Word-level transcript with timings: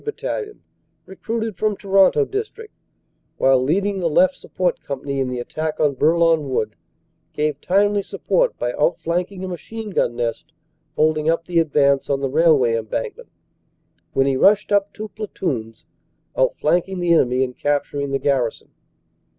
Battalion, 0.03 0.63
recruited 1.05 1.57
from 1.59 1.77
Toronto 1.77 2.25
district, 2.25 2.73
while 3.37 3.61
leading 3.61 3.99
the 3.99 4.09
left 4.09 4.33
support 4.35 4.81
company 4.81 5.19
in 5.19 5.29
the 5.29 5.37
attack 5.37 5.79
on 5.79 5.93
Bourlon 5.93 6.49
Wood 6.49 6.75
gave 7.33 7.61
timely 7.61 8.01
support 8.01 8.57
by 8.57 8.73
out 8.73 8.97
flanking 8.99 9.43
a 9.43 9.47
machine 9.47 9.91
gun 9.91 10.15
nest 10.15 10.53
holding 10.95 11.29
up 11.29 11.45
the 11.45 11.59
advance 11.59 12.09
on 12.09 12.19
the 12.19 12.29
railway 12.29 12.75
embankment, 12.75 13.29
when 14.13 14.25
he 14.25 14.35
rushed 14.35 14.71
up 14.71 14.91
two 14.91 15.09
platoons, 15.09 15.85
out 16.35 16.57
flanking 16.57 16.97
the 16.99 17.13
enemy 17.13 17.43
and 17.43 17.55
capturing 17.59 18.09
the 18.09 18.17
garrison. 18.17 18.69